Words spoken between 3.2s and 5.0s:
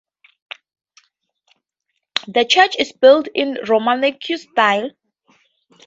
in Romanesque style.